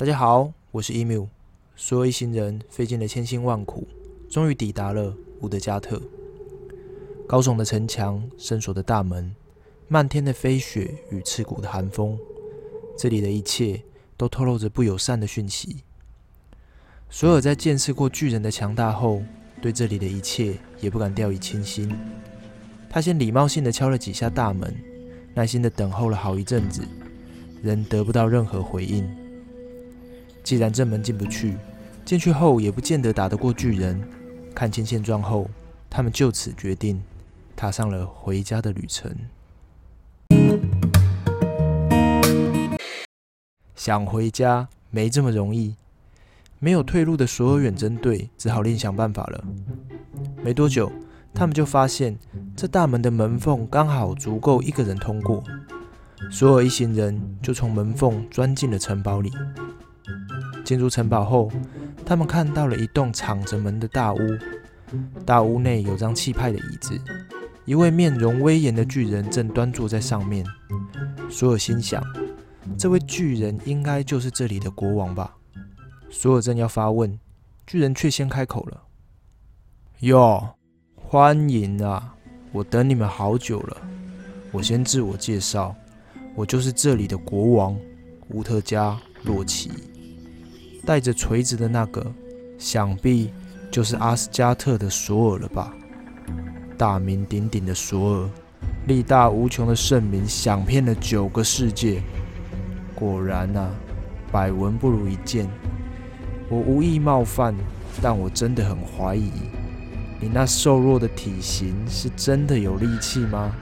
[0.00, 1.28] 大家好，我是 emu。
[1.76, 3.86] 所有一行人费尽了千辛万苦，
[4.30, 6.00] 终于抵达了伍德加特。
[7.28, 9.36] 高耸的城墙，深锁的大门，
[9.88, 12.18] 漫天的飞雪与刺骨的寒风，
[12.96, 13.82] 这里的一切
[14.16, 15.84] 都透露着不友善的讯息。
[17.10, 19.22] 所有在见识过巨人的强大后，
[19.60, 21.94] 对这里的一切也不敢掉以轻心。
[22.88, 24.74] 他先礼貌性的敲了几下大门，
[25.34, 26.88] 耐心的等候了好一阵子，
[27.62, 29.06] 仍得不到任何回应。
[30.50, 31.56] 既然正门进不去，
[32.04, 34.02] 进去后也不见得打得过巨人。
[34.52, 35.48] 看清现状后，
[35.88, 37.00] 他们就此决定，
[37.54, 39.14] 踏上了回家的旅程。
[43.76, 45.76] 想回家没这么容易，
[46.58, 49.44] 没有退路的所有远征队只好另想办法了。
[50.42, 50.90] 没多久。
[51.32, 52.18] 他们就发现，
[52.56, 55.44] 这大门的门缝刚好足够一个人通过。
[56.28, 59.30] 所有一行人就从门缝钻进了城堡里。
[60.64, 61.50] 进入城堡后，
[62.04, 64.18] 他们看到了一栋敞着门的大屋。
[65.24, 67.00] 大屋内有张气派的椅子，
[67.64, 70.44] 一位面容威严的巨人正端坐在上面。
[71.28, 72.02] 索尔心想，
[72.78, 75.36] 这位巨人应该就是这里的国王吧。
[76.10, 77.18] 索尔正要发问，
[77.66, 78.82] 巨人却先开口了
[80.00, 80.50] ：“哟。”
[80.96, 82.14] 欢迎啊！
[82.52, 83.76] 我等你们好久了。
[84.52, 85.74] 我先自我介绍，
[86.36, 87.76] 我就是这里的国王
[88.28, 89.72] 乌特加洛奇。
[90.84, 92.04] 带着锤子的那个，
[92.58, 93.30] 想必
[93.70, 95.72] 就是阿斯加特的索尔了吧？
[96.76, 98.28] 大名鼎鼎的索尔，
[98.86, 102.02] 力大无穷的圣名，响遍了九个世界。
[102.94, 103.70] 果然啊，
[104.32, 105.48] 百闻不如一见。
[106.48, 107.54] 我无意冒犯，
[108.02, 109.30] 但我真的很怀疑。
[110.20, 113.52] 你那瘦弱的体型是真的有力气吗？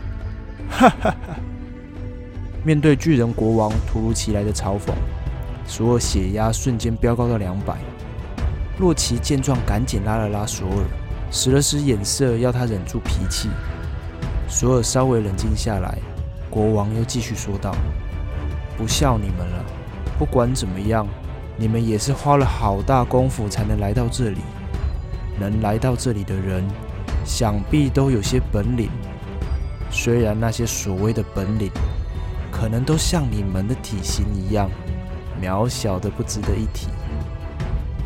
[0.71, 1.37] 哈哈哈！
[2.65, 4.93] 面对巨人国王突如其来的嘲讽，
[5.69, 7.77] 索尔血压瞬间飙高到两百。
[8.79, 10.85] 洛奇见状，赶紧拉了拉索尔，
[11.31, 13.51] 使了使眼色，要他忍住脾气。
[14.49, 15.99] 索尔稍微冷静下来，
[16.49, 17.77] 国王又继续说道
[18.79, 19.65] ：“不笑你们了。
[20.19, 21.07] 不管怎么样，
[21.59, 24.39] 你们也是花了好大功夫才能来到这里。”
[25.39, 26.65] 能来到这里的人，
[27.25, 28.89] 想必都有些本领。
[29.91, 31.71] 虽然那些所谓的本领，
[32.51, 34.69] 可能都像你们的体型一样
[35.41, 36.89] 渺小的不值得一提，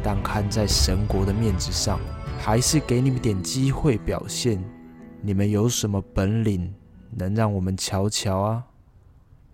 [0.03, 1.98] 但看在神国的面子上，
[2.38, 4.62] 还是给你们点机会表现。
[5.20, 6.75] 你们有什么本领，
[7.10, 8.65] 能让我们瞧瞧啊？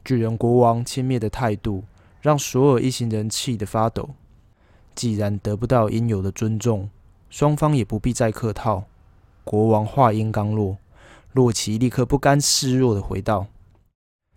[0.05, 1.84] 巨人国王轻蔑的态度，
[2.22, 4.10] 让所有一行人气得发抖。
[4.95, 6.89] 既然得不到应有的尊重，
[7.31, 8.84] 双方也不必再客套。
[9.45, 10.78] 国王话音刚落，
[11.34, 13.47] 洛奇立刻不甘示弱的回道：“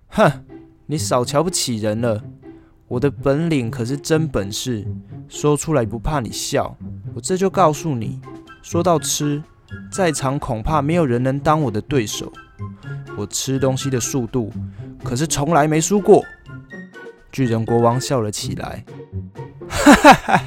[0.09, 0.45] 哼，
[0.85, 2.21] 你少瞧不起人了。
[2.91, 4.85] 我的本领可是真本事，
[5.29, 6.75] 说出来不怕你笑。
[7.15, 8.19] 我这就告诉你，
[8.61, 9.41] 说到吃，
[9.89, 12.29] 在场恐怕没有人能当我的对手。
[13.15, 14.51] 我吃东西的速度
[15.05, 16.21] 可是从来没输过。”
[17.31, 18.83] 巨人国王笑了起来
[19.69, 20.41] ：“哈哈哈，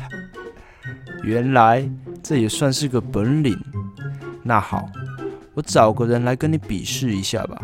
[1.23, 1.91] 原来。”
[2.23, 3.59] 这也算是个本领。
[4.43, 4.87] 那好，
[5.55, 7.59] 我找个人来跟你比试一下吧。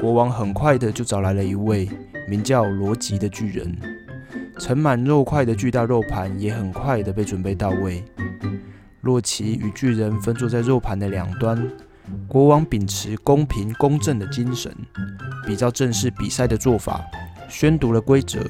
[0.00, 1.88] 国王很快的就找来了一位
[2.26, 3.76] 名叫罗吉的巨人，
[4.58, 8.04] 盛满肉块的巨大肉盘也很快的被准备到位。
[9.02, 11.66] 洛奇与巨人分坐在肉盘的两端。
[12.28, 14.70] 国王秉持公平公正的精神，
[15.46, 17.02] 比较正式比赛的做法，
[17.48, 18.40] 宣读了规则，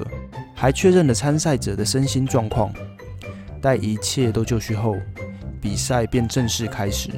[0.53, 2.73] 还确认了参赛者的身心状况。
[3.61, 4.97] 待一切都就绪后，
[5.61, 7.09] 比赛便正式开始。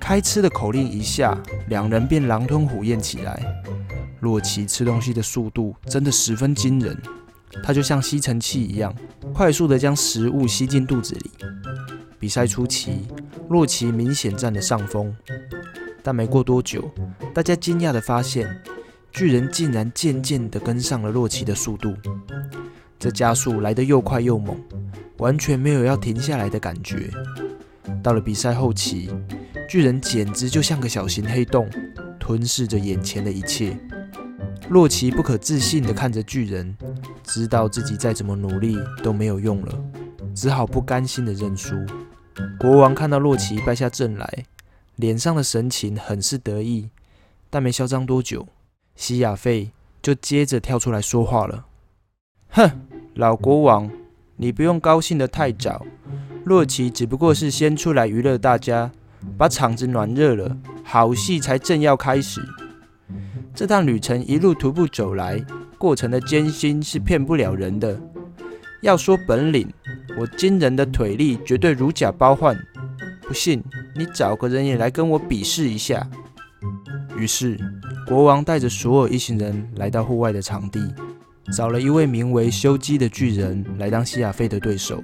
[0.00, 1.36] 开吃的口令一下，
[1.68, 3.42] 两人便狼吞虎咽起来。
[4.26, 7.00] 洛奇吃东西的速度真的十分惊人，
[7.62, 8.92] 他就像吸尘器一样，
[9.32, 11.30] 快速的将食物吸进肚子里。
[12.18, 13.06] 比赛初期，
[13.48, 15.14] 洛奇明显占了上风，
[16.02, 16.90] 但没过多久，
[17.32, 18.60] 大家惊讶的发现，
[19.12, 21.94] 巨人竟然渐渐的跟上了洛奇的速度。
[22.98, 24.60] 这加速来得又快又猛。
[25.18, 27.08] 完全没有要停下来的感觉。
[28.02, 29.08] 到了比赛后期，
[29.66, 31.70] 巨人简直就像个小型黑洞，
[32.20, 33.78] 吞噬着眼前的一切。
[34.68, 36.76] 洛奇不可置信地看着巨人，
[37.22, 39.84] 知道自己再怎么努力都没有用了，
[40.34, 41.76] 只好不甘心地认输。
[42.58, 44.44] 国王看到洛奇败下阵来，
[44.96, 46.90] 脸上的神情很是得意，
[47.48, 48.48] 但没嚣张多久，
[48.96, 49.70] 西亚费
[50.02, 51.66] 就接着跳出来说话了
[52.50, 52.70] ：“哼，
[53.14, 53.90] 老国王。”
[54.38, 55.86] 你不用高兴得太早，
[56.44, 58.92] 洛奇只不过是先出来娱乐大家，
[59.38, 60.54] 把场子暖热了，
[60.84, 62.42] 好戏才正要开始。
[63.56, 65.42] 这趟旅程一路徒步走来，
[65.78, 67.98] 过程的艰辛是骗不了人的。
[68.82, 69.66] 要说本领，
[70.18, 72.54] 我惊人的腿力绝对如假包换。
[73.22, 73.64] 不信，
[73.94, 76.06] 你找个人也来跟我比试一下。
[77.16, 77.58] 于是，
[78.06, 80.94] 国王带着所有一行人来到户外的场地，
[81.56, 85.02] 找了一位名为修基的巨人来当西亚菲的对手。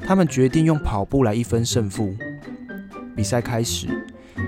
[0.00, 2.16] 他们决定用跑步来一分胜负。
[3.14, 3.86] 比赛开始，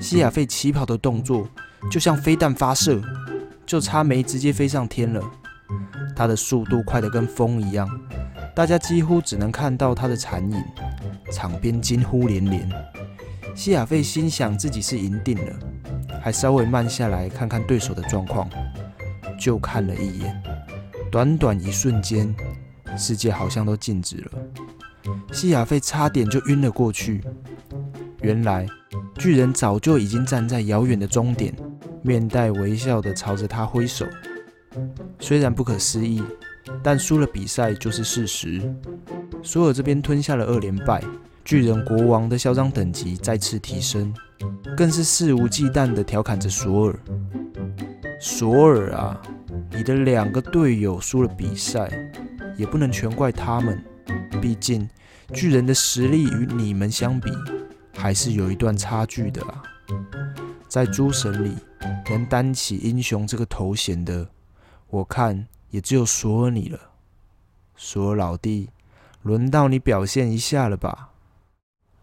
[0.00, 1.46] 西亚费起跑的动作
[1.90, 3.00] 就像飞弹发射，
[3.64, 5.22] 就差没直接飞上天了。
[6.16, 7.88] 他的速度快得跟风一样，
[8.54, 10.64] 大家几乎只能看到他的残影，
[11.32, 12.68] 场边惊呼连连。
[13.54, 15.52] 西亚费心想自己是赢定了，
[16.20, 18.48] 还稍微慢下来看看对手的状况，
[19.38, 20.42] 就看了一眼。
[21.10, 22.34] 短短一瞬间，
[22.96, 24.30] 世界好像都静止了。
[25.32, 27.22] 西亚费差点就晕了过去。
[28.20, 28.66] 原来
[29.16, 31.54] 巨人早就已经站在遥远的终点，
[32.02, 34.06] 面带微笑的朝着他挥手。
[35.18, 36.22] 虽然不可思议，
[36.82, 38.62] 但输了比赛就是事实。
[39.42, 41.02] 索尔这边吞下了二连败，
[41.44, 44.12] 巨人国王的嚣张等级再次提升，
[44.76, 46.98] 更是肆无忌惮的调侃着索尔
[48.20, 49.20] ：“索尔啊，
[49.72, 51.90] 你的两个队友输了比赛，
[52.56, 53.82] 也不能全怪他们，
[54.40, 54.88] 毕竟
[55.32, 57.30] 巨人的实力与你们相比。”
[57.96, 59.60] 还是有一段差距的啊！
[60.68, 61.56] 在诸神里，
[62.10, 64.28] 能担起英雄这个头衔的，
[64.88, 66.78] 我看也只有索尔你了。
[67.76, 68.70] 索尔老弟，
[69.22, 71.10] 轮到你表现一下了吧？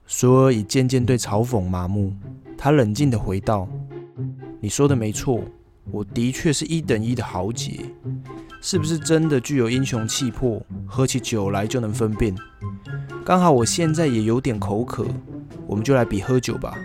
[0.06, 2.14] 索尔已渐渐对嘲讽麻木，
[2.58, 3.68] 他冷静地回道
[4.62, 5.42] ：“你说的没错，
[5.92, 7.80] 我的确是一等一的豪杰，
[8.62, 10.62] 是不是真的具有英雄气魄？
[10.86, 12.36] 喝起酒来就能分辨。
[13.26, 15.06] 刚好我现在也有点口渴。”
[15.68, 16.78] 我们就来比喝酒吧。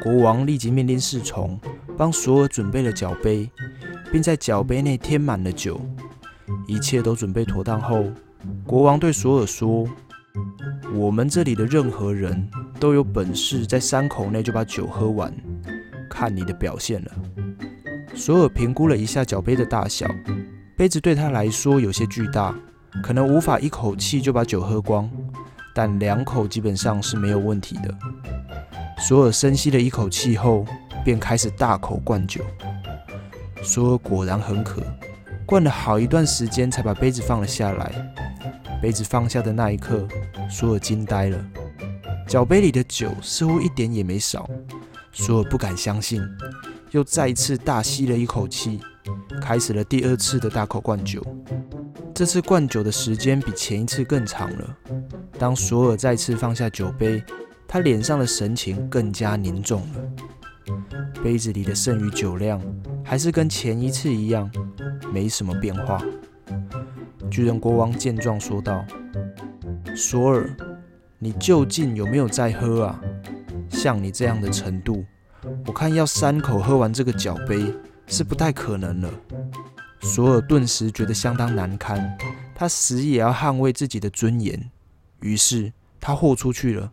[0.00, 1.58] 国王立即命令侍从
[1.96, 3.50] 帮索尔准备了酒杯，
[4.10, 5.80] 并在酒杯内添满了酒。
[6.66, 8.04] 一切都准备妥当后，
[8.64, 9.88] 国王对索尔说
[10.94, 12.48] ：“我们这里的任何人
[12.78, 15.32] 都有本事在三口内就把酒喝完，
[16.08, 17.10] 看你的表现了。”
[18.14, 20.08] 索尔评估了一下酒杯的大小，
[20.76, 22.54] 杯子对他来说有些巨大，
[23.02, 25.08] 可能无法一口气就把酒喝光。
[25.72, 27.96] 但两口基本上是没有问题的。
[28.98, 30.66] 索尔深吸了一口气后，
[31.04, 32.44] 便开始大口灌酒。
[33.62, 34.82] 索尔果然很渴，
[35.44, 37.92] 灌了好一段时间才把杯子放了下来。
[38.80, 40.08] 杯子放下的那一刻，
[40.48, 41.44] 索尔惊呆了，
[42.26, 44.48] 酒杯里的酒似乎一点也没少。
[45.12, 46.22] 索尔不敢相信，
[46.92, 48.80] 又再一次大吸了一口气，
[49.42, 51.22] 开始了第二次的大口灌酒。
[52.14, 54.76] 这次灌酒的时间比前一次更长了。
[55.38, 57.22] 当索尔再次放下酒杯，
[57.68, 60.00] 他脸上的神情更加凝重了。
[61.22, 62.60] 杯子里的剩余酒量
[63.04, 64.50] 还是跟前一次一样，
[65.12, 66.02] 没什么变化。
[67.30, 68.84] 巨人国王见状说道
[69.94, 70.50] ：“索尔，
[71.18, 73.00] 你究竟有没有在喝啊？
[73.68, 75.04] 像你这样的程度，
[75.66, 77.72] 我看要三口喝完这个酒杯
[78.06, 79.10] 是不太可能了。”
[80.02, 82.16] 索尔顿时觉得相当难堪，
[82.54, 84.70] 他死也要捍卫自己的尊严。
[85.20, 85.70] 于是
[86.00, 86.90] 他豁出去了，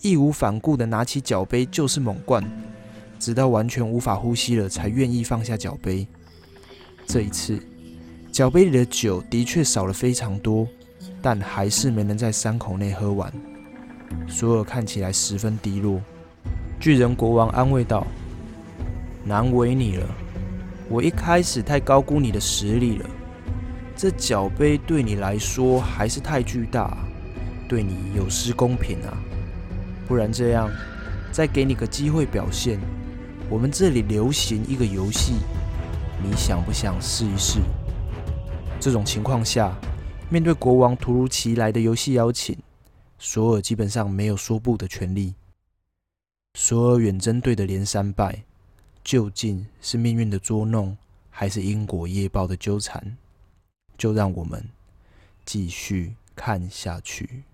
[0.00, 2.42] 义无反顾地拿起脚杯就是猛灌，
[3.18, 6.06] 直到完全无法呼吸了，才愿意放下脚杯。
[7.06, 7.58] 这一次，
[8.30, 10.66] 脚杯里的酒的确少了非常多，
[11.20, 13.32] 但还是没能在三口内喝完。
[14.28, 16.00] 索尔看起来十分低落。
[16.80, 18.06] 巨人国王安慰道
[19.24, 20.06] ：“难为你了。”
[20.88, 23.10] 我一开始太高估你的实力了，
[23.94, 26.96] 这脚杯对你来说还是太巨大，
[27.68, 29.12] 对你有失公平啊！
[30.06, 30.70] 不然这样，
[31.30, 32.80] 再给你个机会表现。
[33.50, 35.32] 我们这里流行一个游戏，
[36.22, 37.60] 你想不想试一试？
[38.78, 39.74] 这种情况下，
[40.28, 42.56] 面对国王突如其来的游戏邀请，
[43.18, 45.34] 索尔基本上没有说不的权利。
[46.54, 48.44] 索尔远征队的连三败。
[49.04, 50.94] 究竟是命运的捉弄，
[51.30, 53.16] 还是因果业报的纠缠？
[53.96, 54.62] 就让我们
[55.46, 57.44] 继续看下去。